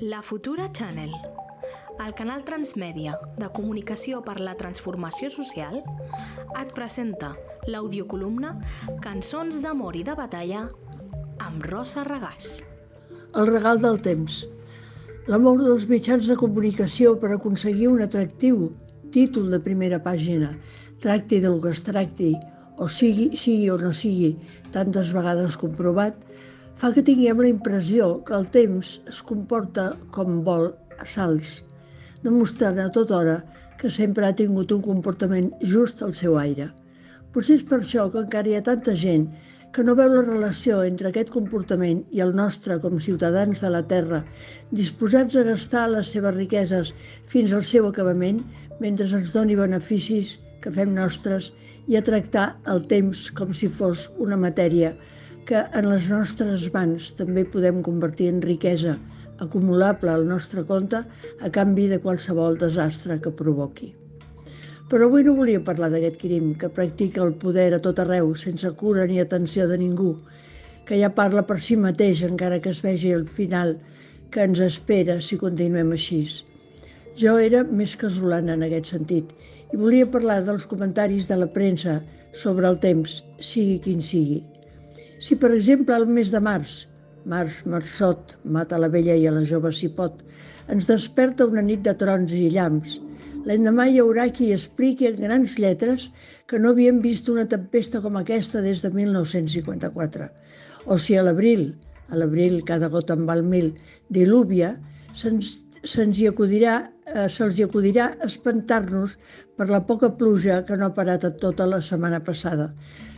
La 0.00 0.22
Futura 0.22 0.72
Channel, 0.72 1.10
el 2.00 2.14
canal 2.16 2.40
transmèdia 2.46 3.18
de 3.36 3.50
comunicació 3.52 4.22
per 4.24 4.38
la 4.40 4.54
transformació 4.56 5.28
social, 5.28 5.82
et 6.56 6.70
presenta 6.72 7.34
l'audiocolumna 7.68 8.54
Cançons 9.04 9.58
d'amor 9.60 9.98
i 10.00 10.04
de 10.06 10.14
batalla 10.16 10.62
amb 11.44 11.66
Rosa 11.68 12.06
Regàs. 12.08 12.62
El 13.36 13.50
regal 13.50 13.82
del 13.84 14.00
temps. 14.00 14.46
L'amor 15.28 15.60
dels 15.60 15.84
mitjans 15.90 16.32
de 16.32 16.38
comunicació 16.40 17.18
per 17.20 17.34
aconseguir 17.34 17.90
un 17.92 18.00
atractiu 18.00 18.70
títol 19.12 19.52
de 19.52 19.60
primera 19.60 20.00
pàgina, 20.00 20.54
tracti 21.04 21.42
del 21.44 21.60
que 21.60 21.74
es 21.76 21.84
tracti, 21.84 22.32
o 22.80 22.88
sigui, 22.88 23.34
sigui 23.36 23.68
o 23.68 23.76
no 23.76 23.92
sigui, 23.92 24.32
tantes 24.72 25.12
vegades 25.12 25.60
comprovat, 25.60 26.16
fa 26.78 26.92
que 26.94 27.04
tinguem 27.06 27.40
la 27.42 27.50
impressió 27.50 28.18
que 28.26 28.34
el 28.36 28.48
temps 28.52 28.98
es 29.10 29.22
comporta 29.26 29.92
com 30.14 30.40
vol 30.46 30.70
a 30.98 31.06
salts, 31.06 31.60
demostrant 32.24 32.80
a 32.80 32.90
tota 32.94 33.16
hora 33.18 33.38
que 33.80 33.90
sempre 33.90 34.26
ha 34.26 34.36
tingut 34.36 34.72
un 34.76 34.82
comportament 34.84 35.50
just 35.62 36.02
al 36.04 36.12
seu 36.14 36.36
aire. 36.38 36.68
Potser 37.32 37.56
és 37.60 37.64
per 37.64 37.80
això 37.80 38.08
que 38.12 38.20
encara 38.20 38.50
hi 38.50 38.58
ha 38.58 38.66
tanta 38.66 38.94
gent 38.98 39.30
que 39.72 39.84
no 39.86 39.94
veu 39.94 40.10
la 40.10 40.24
relació 40.26 40.80
entre 40.82 41.10
aquest 41.10 41.30
comportament 41.30 42.02
i 42.10 42.22
el 42.24 42.34
nostre 42.34 42.80
com 42.82 42.98
ciutadans 42.98 43.62
de 43.62 43.70
la 43.70 43.84
Terra, 43.86 44.24
disposats 44.74 45.36
a 45.38 45.44
gastar 45.46 45.86
les 45.92 46.10
seves 46.10 46.34
riqueses 46.34 46.90
fins 47.30 47.54
al 47.54 47.62
seu 47.66 47.86
acabament 47.88 48.42
mentre 48.82 49.06
ens 49.06 49.32
doni 49.36 49.56
beneficis 49.58 50.38
que 50.60 50.72
fem 50.74 50.90
nostres 50.96 51.52
i 51.86 51.96
a 51.96 52.02
tractar 52.04 52.48
el 52.72 52.82
temps 52.90 53.28
com 53.36 53.54
si 53.54 53.70
fos 53.70 54.08
una 54.18 54.38
matèria 54.40 54.92
que 55.46 55.62
en 55.76 55.88
les 55.90 56.10
nostres 56.12 56.66
mans 56.74 57.12
també 57.18 57.44
podem 57.44 57.80
convertir 57.86 58.28
en 58.32 58.42
riquesa 58.44 58.98
acumulable 59.40 60.12
al 60.12 60.26
nostre 60.28 60.64
compte 60.68 61.00
a 61.40 61.50
canvi 61.50 61.88
de 61.88 61.98
qualsevol 62.04 62.58
desastre 62.60 63.18
que 63.24 63.32
provoqui. 63.32 63.94
Però 64.90 65.06
avui 65.06 65.24
no 65.24 65.36
volia 65.38 65.62
parlar 65.64 65.88
d'aquest 65.92 66.18
crim 66.20 66.52
que 66.60 66.68
practica 66.76 67.22
el 67.24 67.32
poder 67.40 67.70
a 67.74 67.80
tot 67.82 68.02
arreu, 68.02 68.34
sense 68.34 68.70
cura 68.76 69.06
ni 69.06 69.20
atenció 69.22 69.68
de 69.70 69.78
ningú, 69.78 70.16
que 70.84 70.98
ja 71.00 71.12
parla 71.14 71.46
per 71.46 71.60
si 71.62 71.76
mateix 71.78 72.24
encara 72.26 72.60
que 72.60 72.72
es 72.74 72.82
vegi 72.82 73.14
el 73.14 73.26
final 73.28 73.76
que 74.30 74.42
ens 74.44 74.60
espera 74.66 75.20
si 75.22 75.38
continuem 75.38 75.94
així. 75.94 76.24
Jo 77.20 77.38
era 77.38 77.62
més 77.64 77.96
casolana 77.98 78.56
en 78.58 78.66
aquest 78.66 78.92
sentit 78.92 79.30
i 79.70 79.78
volia 79.78 80.10
parlar 80.10 80.40
dels 80.46 80.66
comentaris 80.66 81.28
de 81.30 81.38
la 81.38 81.50
premsa 81.54 82.00
sobre 82.34 82.66
el 82.68 82.78
temps, 82.82 83.20
sigui 83.38 83.78
quin 83.84 84.02
sigui. 84.02 84.42
Si, 85.20 85.36
per 85.36 85.50
exemple, 85.52 85.92
al 85.94 86.06
mes 86.08 86.30
de 86.32 86.40
març, 86.40 86.86
març 87.28 87.60
marçot, 87.68 88.38
mata 88.56 88.78
la 88.80 88.88
vella 88.88 89.12
i 89.20 89.26
a 89.28 89.32
la 89.34 89.42
jove 89.44 89.68
si 89.76 89.90
pot, 89.92 90.22
ens 90.72 90.88
desperta 90.88 91.44
una 91.44 91.64
nit 91.66 91.82
de 91.84 91.92
trons 92.02 92.32
i 92.32 92.46
llamps, 92.54 92.96
l'endemà 93.44 93.84
hi 93.88 94.00
haurà 94.00 94.26
qui 94.32 94.48
expliqui 94.54 95.10
en 95.10 95.20
grans 95.20 95.58
lletres 95.60 96.08
que 96.48 96.60
no 96.60 96.72
havíem 96.72 97.02
vist 97.04 97.28
una 97.28 97.44
tempesta 97.52 98.00
com 98.00 98.16
aquesta 98.16 98.64
des 98.64 98.80
de 98.80 98.92
1954. 98.96 100.30
O 100.88 100.96
si 100.96 101.16
a 101.20 101.24
l'abril, 101.26 101.68
a 102.08 102.16
l'abril 102.16 102.62
cada 102.64 102.88
gota 102.88 103.12
en 103.18 103.28
val 103.28 103.44
mil, 103.44 103.74
dilúvia, 104.08 104.72
se'ns 105.12 105.52
acudirà, 106.28 106.92
eh, 107.06 107.28
se'ls 107.28 107.58
hi 107.58 107.64
acudirà 107.64 108.16
espantar-nos 108.24 109.18
per 109.56 109.70
la 109.70 109.80
poca 109.86 110.10
pluja 110.16 110.64
que 110.64 110.76
no 110.76 110.86
ha 110.86 110.94
parat 110.94 111.24
tota 111.40 111.66
la 111.66 111.80
setmana 111.80 112.20
passada, 112.20 112.74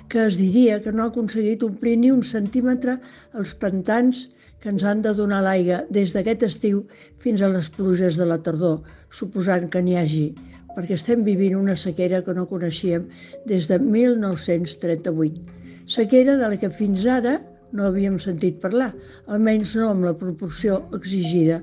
que 0.08 0.26
es 0.26 0.36
diria 0.36 0.80
que 0.80 0.92
no 0.92 1.02
ha 1.02 1.06
aconseguit 1.08 1.62
omplir 1.62 1.96
ni 1.98 2.10
un 2.10 2.22
centímetre 2.22 3.00
els 3.34 3.54
pantans 3.54 4.28
que 4.60 4.70
ens 4.70 4.84
han 4.84 5.02
de 5.02 5.12
donar 5.12 5.42
l'aigua 5.42 5.82
des 5.90 6.12
d'aquest 6.14 6.42
estiu 6.46 6.86
fins 7.18 7.42
a 7.42 7.48
les 7.48 7.68
pluges 7.68 8.16
de 8.16 8.24
la 8.24 8.38
tardor, 8.38 8.82
suposant 9.10 9.68
que 9.68 9.82
n'hi 9.82 9.96
hagi, 9.98 10.28
perquè 10.76 10.94
estem 10.94 11.24
vivint 11.24 11.56
una 11.58 11.74
sequera 11.74 12.22
que 12.22 12.34
no 12.34 12.46
coneixíem 12.46 13.08
des 13.46 13.66
de 13.68 13.78
1938. 13.78 15.42
Sequera 15.86 16.36
de 16.38 16.52
la 16.52 16.60
que 16.60 16.70
fins 16.70 17.06
ara 17.06 17.40
no 17.72 17.88
havíem 17.88 18.18
sentit 18.22 18.60
parlar, 18.62 18.92
almenys 19.26 19.74
no 19.80 19.88
amb 19.90 20.06
la 20.06 20.14
proporció 20.14 20.84
exigida 20.92 21.62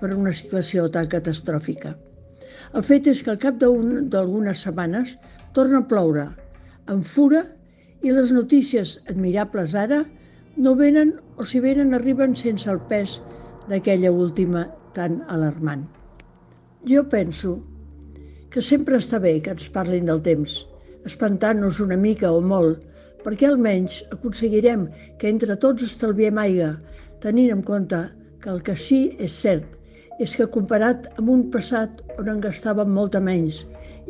per 0.00 0.14
una 0.16 0.32
situació 0.32 0.88
tan 0.92 1.08
catastròfica. 1.12 1.94
El 2.74 2.84
fet 2.86 3.08
és 3.10 3.22
que 3.24 3.32
al 3.32 3.40
cap 3.42 3.58
d'algunes 3.60 4.64
setmanes 4.64 5.16
torna 5.56 5.82
a 5.82 5.88
ploure, 5.90 6.26
amb 6.90 7.06
fura, 7.06 7.44
i 8.00 8.12
les 8.16 8.32
notícies 8.32 8.96
admirables 9.12 9.74
ara 9.76 10.04
no 10.56 10.74
venen 10.76 11.12
o 11.36 11.44
si 11.44 11.60
venen 11.60 11.94
arriben 11.94 12.36
sense 12.36 12.70
el 12.72 12.80
pes 12.90 13.18
d'aquella 13.68 14.12
última 14.12 14.66
tan 14.96 15.20
alarmant. 15.28 15.84
Jo 16.88 17.04
penso 17.12 17.58
que 18.50 18.62
sempre 18.64 18.98
està 18.98 19.20
bé 19.22 19.36
que 19.44 19.52
ens 19.52 19.68
parlin 19.74 20.08
del 20.08 20.22
temps, 20.24 20.62
espantant-nos 21.06 21.80
una 21.84 21.98
mica 22.00 22.32
o 22.32 22.40
molt, 22.40 22.86
perquè 23.24 23.50
almenys 23.50 24.00
aconseguirem 24.16 24.88
que 25.20 25.28
entre 25.28 25.58
tots 25.60 25.84
estalviem 25.84 26.40
aigua, 26.40 26.72
tenint 27.20 27.52
en 27.52 27.62
compte 27.62 28.00
que 28.40 28.50
el 28.50 28.64
que 28.64 28.78
sí 28.80 29.02
és 29.20 29.36
cert 29.36 29.79
és 30.20 30.34
que 30.36 30.46
comparat 30.52 31.06
amb 31.16 31.30
un 31.32 31.46
passat 31.52 32.02
on 32.20 32.28
en 32.28 32.42
gastàvem 32.44 32.90
molta 32.92 33.22
menys 33.24 33.62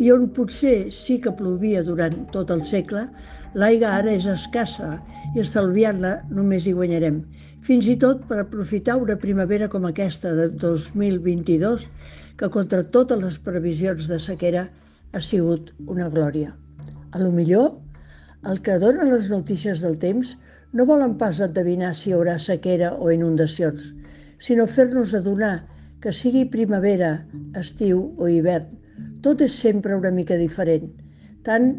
i 0.03 0.09
on 0.11 0.27
potser 0.35 0.91
sí 0.95 1.21
que 1.23 1.33
plovia 1.39 1.85
durant 1.87 2.17
tot 2.35 2.51
el 2.51 2.65
segle, 2.67 3.05
l'aigua 3.55 3.93
ara 4.01 4.17
és 4.17 4.27
escassa 4.33 4.97
i 5.37 5.43
estalviant-la 5.45 6.17
només 6.35 6.67
hi 6.67 6.75
guanyarem. 6.75 7.23
Fins 7.63 7.87
i 7.93 7.97
tot 8.01 8.25
per 8.27 8.41
aprofitar 8.43 8.99
una 8.99 9.19
primavera 9.23 9.69
com 9.71 9.87
aquesta 9.87 10.33
de 10.35 10.49
2022, 10.65 11.87
que 12.39 12.51
contra 12.51 12.83
totes 12.83 13.21
les 13.23 13.39
previsions 13.47 14.09
de 14.11 14.19
sequera 14.19 14.67
ha 15.13 15.21
sigut 15.23 15.71
una 15.87 16.09
glòria. 16.11 16.57
A 17.13 17.23
lo 17.23 17.31
millor, 17.31 17.75
el 18.51 18.63
que 18.67 18.81
donen 18.83 19.13
les 19.13 19.29
notícies 19.31 19.83
del 19.85 19.99
temps 20.03 20.37
no 20.73 20.87
volen 20.89 21.19
pas 21.21 21.39
endevinar 21.45 21.93
si 21.95 22.11
hi 22.11 22.17
haurà 22.17 22.39
sequera 22.41 22.95
o 22.97 23.13
inundacions, 23.13 23.93
sinó 24.41 24.67
fer-nos 24.67 25.15
adonar 25.15 25.59
que 26.01 26.13
sigui 26.17 26.47
primavera, 26.49 27.11
estiu 27.61 28.03
o 28.17 28.29
hivern, 28.29 28.71
tot 29.25 29.43
és 29.45 29.53
sempre 29.53 29.97
una 29.97 30.13
mica 30.17 30.39
diferent, 30.41 30.89
tant, 31.45 31.73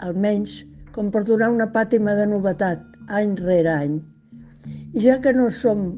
almenys, 0.00 0.62
com 0.96 1.10
per 1.12 1.24
donar 1.28 1.50
una 1.52 1.68
pàtima 1.72 2.14
de 2.16 2.24
novetat 2.30 2.84
any 3.20 3.34
rere 3.40 3.72
any. 3.72 3.98
I 4.96 5.02
ja 5.04 5.18
que 5.20 5.34
no 5.36 5.50
som 5.52 5.90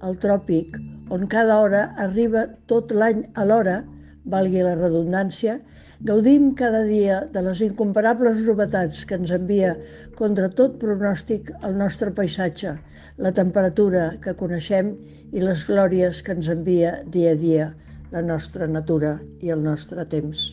al 0.00 0.16
tròpic, 0.22 0.78
on 1.12 1.26
cada 1.28 1.58
hora 1.60 1.82
arriba 2.00 2.46
tot 2.72 2.94
l'any 2.96 3.26
a 3.34 3.44
l'hora, 3.44 3.80
valgui 4.24 4.62
la 4.64 4.74
redundància, 4.76 5.58
gaudim 6.04 6.52
cada 6.54 6.82
dia 6.88 7.20
de 7.32 7.42
les 7.46 7.60
incomparables 7.66 8.44
novetats 8.46 9.04
que 9.04 9.18
ens 9.20 9.32
envia 9.36 9.74
contra 10.18 10.50
tot 10.60 10.78
pronòstic 10.82 11.52
el 11.62 11.76
nostre 11.80 12.12
paisatge, 12.16 12.76
la 13.16 13.32
temperatura 13.36 14.06
que 14.24 14.36
coneixem 14.36 14.94
i 15.32 15.44
les 15.44 15.66
glòries 15.68 16.22
que 16.22 16.36
ens 16.36 16.48
envia 16.48 16.98
dia 17.06 17.36
a 17.36 17.40
dia 17.44 17.70
la 18.10 18.22
nostra 18.22 18.66
natura 18.66 19.18
i 19.40 19.52
el 19.54 19.62
nostre 19.62 20.04
temps. 20.04 20.50